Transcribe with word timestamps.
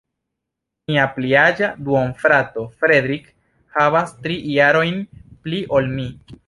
Mia 0.91 1.03
pliaĝa 1.17 1.69
duonfrato, 1.89 2.65
Fredrik, 2.81 3.31
havas 3.77 4.19
tri 4.27 4.43
jarojn 4.59 5.03
pli 5.45 5.67
ol 5.81 5.97
mi. 5.99 6.13